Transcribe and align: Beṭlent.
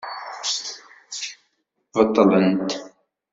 Beṭlent. 1.95 2.69